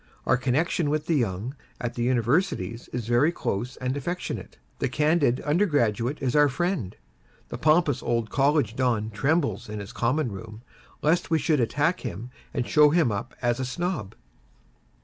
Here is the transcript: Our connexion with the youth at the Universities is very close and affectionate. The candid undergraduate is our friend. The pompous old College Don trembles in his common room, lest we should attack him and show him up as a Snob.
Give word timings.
Our 0.25 0.35
connexion 0.35 0.89
with 0.89 1.05
the 1.05 1.13
youth 1.17 1.53
at 1.79 1.93
the 1.93 2.01
Universities 2.01 2.89
is 2.91 3.05
very 3.07 3.31
close 3.31 3.75
and 3.77 3.95
affectionate. 3.95 4.57
The 4.79 4.89
candid 4.89 5.41
undergraduate 5.41 6.17
is 6.23 6.35
our 6.35 6.49
friend. 6.49 6.95
The 7.49 7.59
pompous 7.59 8.01
old 8.01 8.31
College 8.31 8.75
Don 8.75 9.11
trembles 9.11 9.69
in 9.69 9.79
his 9.79 9.93
common 9.93 10.31
room, 10.31 10.63
lest 11.03 11.29
we 11.29 11.37
should 11.37 11.59
attack 11.59 11.99
him 11.99 12.31
and 12.51 12.67
show 12.67 12.89
him 12.89 13.11
up 13.11 13.35
as 13.43 13.59
a 13.59 13.63
Snob. 13.65 14.15